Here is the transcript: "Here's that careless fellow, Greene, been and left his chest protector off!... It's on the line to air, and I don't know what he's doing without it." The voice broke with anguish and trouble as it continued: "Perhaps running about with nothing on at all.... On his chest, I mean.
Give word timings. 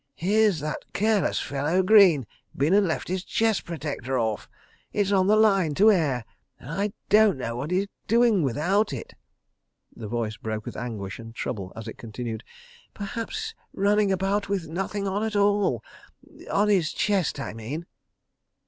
"Here's 0.15 0.59
that 0.61 0.83
careless 0.93 1.39
fellow, 1.39 1.83
Greene, 1.83 2.25
been 2.57 2.73
and 2.73 2.87
left 2.87 3.07
his 3.07 3.23
chest 3.23 3.65
protector 3.65 4.17
off!... 4.17 4.49
It's 4.91 5.11
on 5.11 5.27
the 5.27 5.35
line 5.35 5.75
to 5.75 5.91
air, 5.91 6.25
and 6.59 6.71
I 6.71 6.93
don't 7.09 7.37
know 7.37 7.55
what 7.55 7.69
he's 7.69 7.85
doing 8.07 8.41
without 8.41 8.93
it." 8.93 9.13
The 9.95 10.07
voice 10.07 10.37
broke 10.37 10.65
with 10.65 10.75
anguish 10.75 11.19
and 11.19 11.35
trouble 11.35 11.71
as 11.75 11.87
it 11.87 11.99
continued: 11.99 12.43
"Perhaps 12.95 13.53
running 13.73 14.11
about 14.11 14.49
with 14.49 14.67
nothing 14.67 15.07
on 15.07 15.21
at 15.23 15.35
all.... 15.35 15.83
On 16.49 16.67
his 16.67 16.91
chest, 16.93 17.39
I 17.39 17.53
mean. 17.53 17.85